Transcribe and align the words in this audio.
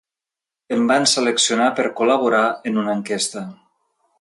Em 0.77 0.87
van 0.91 1.03
seleccionar 1.11 1.67
per 1.81 1.87
col·laborar 2.01 2.43
en 2.71 2.81
una 2.85 2.99
enquesta. 3.01 3.45